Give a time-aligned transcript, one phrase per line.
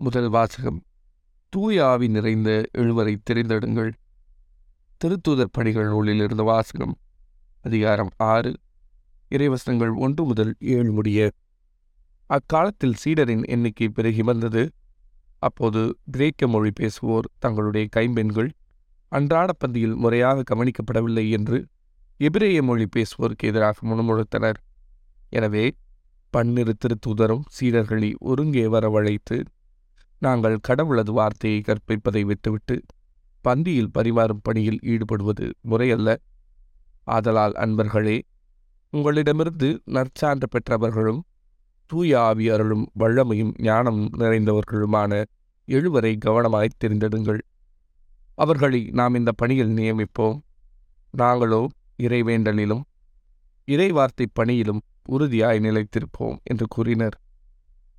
[0.00, 0.78] முதல் வாசகம்.
[1.52, 2.50] தூய ஆவி நிறைந்த
[2.80, 3.92] எழுவரை தெரிந்தெடுங்கள்.
[5.00, 6.92] திருத்தூதர் பணிகள் நூலில் இருந்த வாசகம்
[7.64, 8.52] அதிகாரம் ஆறு
[9.30, 11.20] இறைவசனங்கள் ஒன்று முதல் ஏழு முடிய.
[12.30, 14.64] அக்காலத்தில் சீடரின் எண்ணிக்கை பெருகி வந்தது.
[15.38, 15.80] அப்போது
[16.10, 18.50] கிரேக்க மொழி பேசுவோர் தங்களுடைய கைம்பெண்கள்
[19.12, 21.58] அன்றாட பந்தியில் முறையாக கவனிக்கப்படவில்லை என்று
[22.20, 24.58] எபிரேய மொழி பேசுவோருக்கு எதிராக முணுமுழுத்தனர்
[25.30, 25.66] எனவே
[26.34, 29.36] பன்னிரு திருத்தூதரும் சீடர்களை ஒருங்கே வரவழைத்து
[30.22, 32.76] நாங்கள் கடவுளது வார்த்தையை கற்பிப்பதை விட்டுவிட்டு
[33.44, 36.10] பந்தியில் பரிமாறும் பணியில் ஈடுபடுவது முறையல்ல.
[37.06, 38.16] ஆதலால் அன்பர்களே
[38.92, 41.20] உங்களிடமிருந்து நற்சான்று பெற்றவர்களும்
[41.90, 45.12] தூய ஆவியர்களும் வல்லமையும் ஞானமும் நிறைந்தவர்களுமான
[45.68, 47.40] எழுவரை கவனமாய் தெரிந்தெடுங்கள்.
[48.38, 50.38] அவர்களை நாம் இந்த பணியில் நியமிப்போம்.
[51.14, 51.62] நாங்களோ
[52.02, 52.82] இறைவேண்டலிலும்
[53.68, 57.16] இறைவார்த்தை பணியிலும் உறுதியாய் நிலைத்திருப்போம் என்று கூறினர்.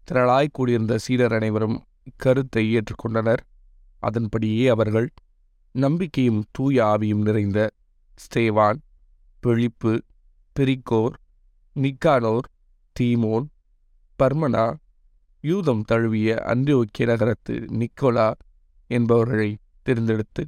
[0.08, 1.78] திரளாய் கூடியிருந்த சீடர் அனைவரும்
[2.16, 3.40] கருத்தை ஏற்றுக்கொண்டனர்.
[4.00, 5.10] அதன்படியே அவர்கள்
[5.72, 7.72] நம்பிக்கையும் தூய ஆவியும் நிறைந்த
[8.18, 8.80] ஸ்தேவான்
[9.44, 10.00] பிழிப்பு
[10.56, 11.16] பிரிக்கோர்
[11.76, 12.48] நிக்கானோர்
[13.00, 13.48] தீமோன்
[14.20, 14.74] பர்மனா
[15.42, 18.32] யூதம் தழுவிய அந்தியோக்கிய நகரத்து நிக்கோலா
[18.88, 20.46] என்பவர்களை தேர்ந்தெடுத்து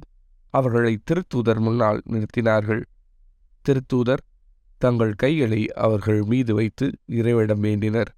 [0.50, 2.82] அவர்களை திருத்தூதர் முன்னால் நிறுத்தினார்கள்.
[3.64, 4.22] திருத்தூதர்
[4.78, 8.10] தங்கள் கைகளை அவர்கள் மீது வைத்து இறைவிடம் வேண்டினர்.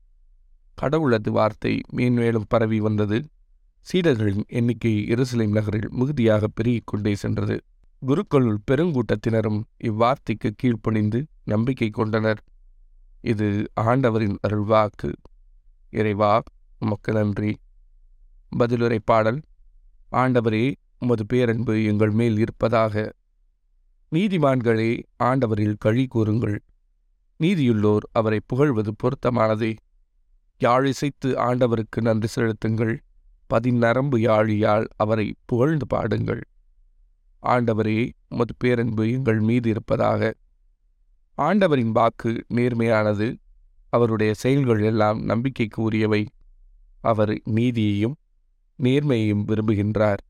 [0.83, 3.19] கடவுளது வார்த்தை மேன்மேலும் பரவி வந்தது.
[3.91, 7.61] சீடர்களின் எண்ணிக்கை எருசலேம் நகரில் மிகுதியாக பெருகிக் கொண்டே சென்றது.
[8.07, 12.43] குருக்களுள் பெருங்கூட்டத்தினரும் இவ்வார்த்தைக்கு கீழ்ப்பணிந்து நம்பிக்கை கொண்டனர்.
[13.21, 15.13] இது ஆண்டவரின் அருள்வாக்கு
[15.91, 16.43] இறைவா
[16.79, 17.61] உமக்கு நன்றி.
[18.59, 19.41] பதிலுரை பாடல்.
[20.13, 23.13] ஆண்டவரே உமது பேரன்பு எங்கள் மேல் இருப்பதாக.
[24.13, 26.63] நீதிமான்களே ஆண்டவரில் கழி கூறுங்கள்.
[27.41, 29.77] நீதியுள்ளோர் அவரை புகழ்வது பொருத்தமானதே.
[30.61, 33.03] யாழிசைத்து ஆண்டவருக்கு நன்றி செலுத்துங்கள்.
[33.53, 36.43] பதிநரம்பு யாழியால் அவரை புகழ்ந்து பாடுங்கள்.
[37.43, 40.35] ஆண்டவரே உமது பேரன்பு எங்கள் மீது இருப்பதாக.
[41.39, 43.29] ஆண்டவரின் வாக்கு நேர்மையானது
[43.89, 46.27] அவருடைய செயல்கள் எல்லாம் நம்பிக்கைக்கு உரியவை
[47.01, 48.17] அவர் நீதியையும்
[48.79, 50.23] நேர்மையையும் விரும்புகின்றார்.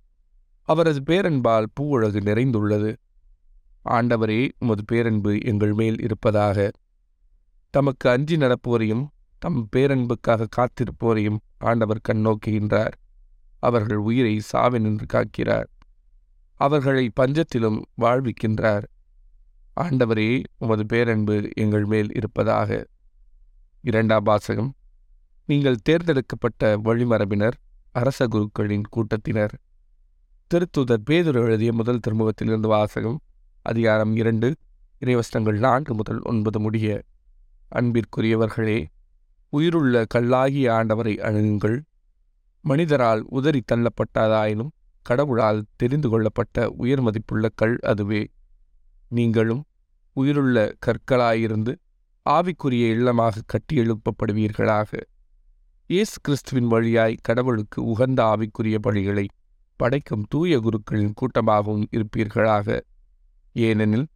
[0.68, 2.90] அவரது பேரன்பால் பூவுலகு நிறைந்துள்ளது.
[3.84, 6.70] ஆண்டவரே உமது பேரன்பு எங்கள் மேல் இருப்பதாக.
[7.70, 9.04] தமக்கு அஞ்சி நடப்போரையும்
[9.38, 12.96] தம் பேரன்புக்காக காத்திருப்போரையும் ஆண்டவர் கண்ணோக்குகின்றார்
[13.62, 15.68] அவர்கள் உயிரை சாவினின்று காக்கிறார்.
[16.54, 18.82] அவர்களை பஞ்சத்திலும் வாழ்விக்கின்றார்.
[19.80, 22.86] ஆண்டவரே உமது பேரன்பு எங்கள் மேல் இருப்பதாக.
[23.80, 24.72] இரண்டாம் வாசகம்.
[25.46, 27.56] நீங்கள் தேர்ந்தெடுக்கப்பட்ட வழிமரபினர்
[27.92, 29.54] அரச குருக்களின் கூட்டத்தினர்.
[30.54, 33.20] திருத்துதர் பேதுரு எழுதிய முதல் திருமுகத்திலிருந்து வாசகம்
[33.62, 34.54] அதிகாரம் இரண்டு
[35.00, 37.02] இறைவசனங்கள் நான்கு முதல் ஒன்பது முடிய.
[37.74, 38.78] அன்பிற்குரியவர்களே
[39.48, 41.78] உயிருள்ள கல்லாகிய ஆண்டவரை அணுகுங்கள்.
[42.64, 48.22] மனிதரால் உதறி தள்ளப்பட்டதாயினும் கடவுளால் தெரிந்து கொள்ளப்பட்ட உயர் மதிப்புள்ள கல் அதுவே.
[49.08, 49.62] நீங்களும்
[50.12, 51.72] உயிருள்ள கற்களாயிருந்து
[52.30, 55.00] ஆவிக்குரிய இல்லமாக கட்டியெழுப்பப்படுவீர்களாக.
[55.86, 59.26] இயேசு கிறிஸ்துவின் வழியாய் கடவுளுக்கு உகந்த ஆவிக்குரிய பணிகளை
[59.76, 62.80] படைக்கும் தூய குருக்களின் கூட்டமாகவும் இருப்பீர்களாக.
[63.52, 64.06] ஏனெனில்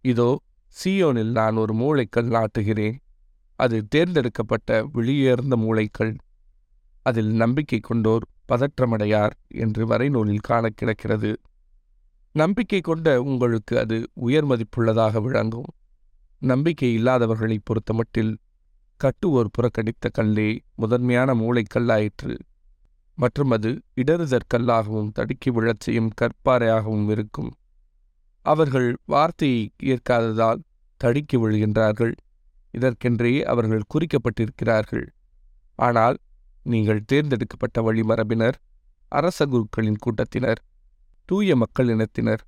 [0.00, 0.40] இதோ
[0.76, 2.96] சியோனில் நான் ஒரு மூளைக்கல் நாட்டுகிறேன்.
[3.58, 6.14] அது தேர்ந்தெடுக்கப்பட்ட வெளியேர்ந்த மூளைக்கல்.
[7.06, 11.30] அதில் நம்பிக்கை கொண்டோர் பதற்றமடையார் என்று வரைநூலில் காண கிடக்கிறது.
[12.34, 15.68] நம்பிக்கை கொண்ட உங்களுக்கு அது உயர் மதிப்புள்ளதாக விளங்கும்.
[16.42, 18.32] நம்பிக்கை இல்லாதவர்களை பொறுத்தமட்டில்
[19.00, 22.34] கட்டுவோர் புறக்கணித்த கல்லே முதன்மையான மூளைக்கல்லாயிற்று
[23.18, 27.50] மற்றும் அது இடறுதற்கல்லாகவும் தடுக்கி விழச் செய்யும் கற்பாறையாகவும் இருக்கும்.
[28.46, 30.62] அவர்கள் வார்த்தையை ஏற்காததால்
[31.00, 32.14] தடுக்கி விழுகின்றார்கள்.
[32.74, 35.06] இதற்கென்றே அவர்கள் குறிக்கப்பட்டிருக்கிறார்கள்.
[35.78, 36.16] ஆனால்
[36.64, 38.56] நீங்கள் தேர்ந்தெடுக்கப்பட்ட வழிமரபினர்
[39.08, 40.60] அரச குருக்களின் கூட்டத்தினர்
[41.28, 42.42] தூய மக்கள் இனத்தினர்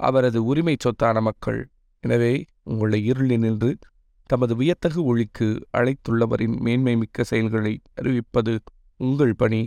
[0.00, 1.60] அவரது உரிமை சொத்தான மக்கள்.
[2.04, 3.70] எனவே உங்களை இருளினின்று
[4.30, 5.48] தமது வியத்தகு ஒளிக்கு
[5.78, 8.58] அழைத்துள்ளவரின் மேன்மை மிக்க செயல்களை அறிவிப்பது
[8.96, 9.62] உங்கள் பணி.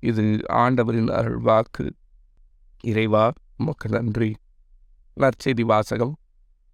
[0.00, 0.24] இது
[0.62, 1.84] ஆண்டவரின் அருள்வாக்கு
[2.80, 4.30] இறைவா உமக்கு நன்றி.
[5.16, 6.14] நற்செய்தி வாசகம்.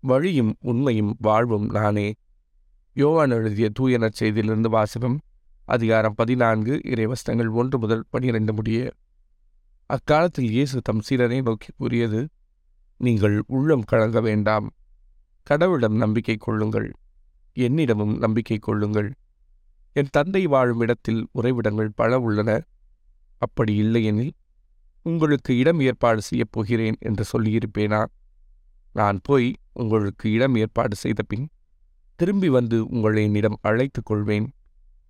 [0.00, 2.08] வழியும் உண்மையும் வாழ்வும் நானே.
[2.92, 5.18] யோவான் எழுதிய தூய நற்செய்தியிலிருந்து வாசகம்.
[5.64, 8.92] அதிகாரம் பதினான்கு இறைவசனங்கள் ஒன்று முதல் பனிரெண்டு முடிய.
[9.86, 12.28] அக்காலத்தில் இயேசு தம் சீரனை நோக்கி கூறியது
[12.96, 14.74] நீங்கள் உள்ளம் கலங்க வேண்டாம்.
[15.50, 16.90] கடவுளிடம் நம்பிக்கை கொள்ளுங்கள்.
[17.54, 19.12] என்னிடமும் நம்பிக்கை கொள்ளுங்கள்.
[19.92, 22.62] என் தந்தை வாழும் இடத்தில் உறைவிடங்கள் பல உள்ளன.
[23.38, 24.32] அப்படி இல்லையெனில்
[25.02, 28.04] உங்களுக்கு இடம் ஏற்பாடு செய்யப் போகிறேன் என்று சொல்லியிருப்பேனா?
[28.92, 31.48] நான் போய் உங்களுக்கு இடம் ஏற்பாடு செய்த பின்
[32.14, 34.52] திரும்பி வந்து உங்களை என்னிடம் அழைத்துக் கொள்வேன்.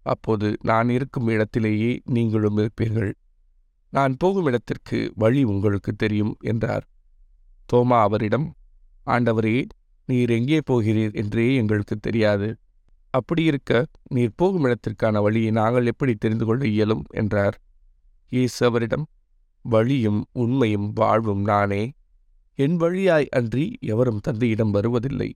[0.02, 3.12] அப்போது நான் இருக்கும் இடத்திலேயே நீங்களும் இருப்பீர்கள்.
[3.90, 6.84] நான் போகும் இடத்திற்கு வழி உங்களுக்கு தெரியும் என்றார்.
[7.72, 8.46] தோமா அவரிடம்
[9.06, 9.64] ஆண்டவரே
[10.08, 12.56] நீர் எங்கே போகிறீர் என்றே எங்களுக்கு தெரியாது.
[13.10, 17.04] அப்படியிருக்க நீர் போகும் இடத்திற்கான வழியை நாங்கள் எப்படி தெரிந்து கொள்ள இயலும்?
[17.10, 17.56] என்றார்.
[18.28, 19.06] இயேசு அவரிடம்
[19.64, 21.82] வழியும் உண்மையும் வாழ்வும் நானே.
[22.54, 25.30] என் வழியாய் அன்றி எவரும் தந்தையிடம் வருவதில்லை.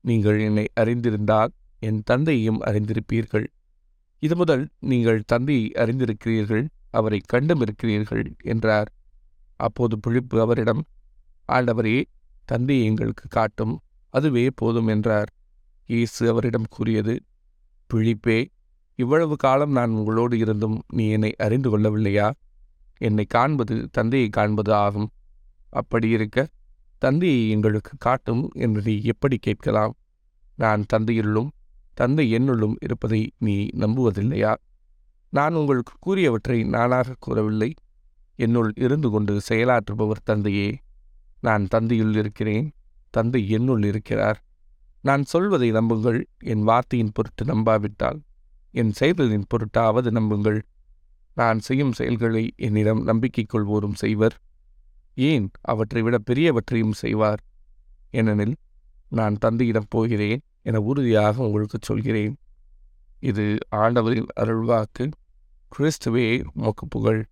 [0.00, 3.46] நீங்கள் என்னை அறிந்திருந்தால் என் தந்தையையும் அறிந்திருப்பீர்கள்.
[4.22, 8.88] இது முதல் நீங்கள் தந்தையை அறிந்திருக்கிறீர்கள் அவரை கண்டும் இருக்கிறீர்கள் என்றார்.
[9.56, 10.82] அப்போது பிழிப்பு அவரிடம்
[11.48, 11.96] ஆண்டவரே
[12.44, 13.74] தந்தையை எங்களுக்கு காட்டும்
[14.14, 15.30] அதுவே போதும் என்றார்.
[15.88, 17.14] இயேசு அவரிடம் கூறியது
[17.90, 18.38] பிழிப்பே
[18.98, 22.28] இவ்வளவு காலம் நான் உங்களோடு இருந்தும் நீ என்னை அறிந்து கொள்ளவில்லையா?
[23.00, 25.08] என்னை காண்பது தந்தையை காண்பது ஆகும்.
[25.70, 26.46] அப்படி இருக்க
[27.02, 29.94] தந்தையை எங்களுக்கு காட்டும் என்று நீ எப்படி கேட்கலாம்?
[30.58, 31.50] நான் தந்தையுள்ளும்
[31.94, 34.54] தந்தை என்னுள்ளும் இருப்பதை நீ நம்புவதில்லையா?
[35.30, 37.74] நான் உங்களுக்கு கூறியவற்றை நானாக கூறவில்லை.
[38.36, 40.78] என்னுள் இருந்து கொண்டு செயலாற்றுபவர் தந்தையே
[41.40, 42.72] நான் தந்தையுள் இருக்கிறேன்.
[43.10, 44.44] தந்தை என்னுள் இருக்கிறார்.
[45.00, 46.26] நான் சொல்வதை நம்புங்கள்.
[46.38, 48.20] என் வார்த்தையின் பொருட்டு நம்பாவிட்டால்
[48.70, 50.62] என் செயல்களின் பொருட்டாவது நம்புங்கள்.
[51.34, 54.40] நான் செய்யும் செயல்களை என்னிடம் நம்பிக்கை கொள்வோரும் செய்வர்.
[55.14, 55.50] ஏன்?
[55.60, 57.40] அவற்றை விட பெரியவற்றையும் செய்வார்.
[58.10, 58.54] ஏனெனில்
[59.08, 60.40] நான் தந்தையிடம் போகிறேன்.
[60.62, 62.36] என உறுதியாக உங்களுக்கு சொல்கிறேன்.
[63.20, 65.10] இது ஆண்டவரின் அருள்வாக்கு
[65.78, 67.28] கிறிஸ்துவே உமக்கு புகழ்.